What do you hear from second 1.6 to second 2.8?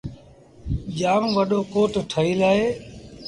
ڪوٽ ٺهيٚل اهي۔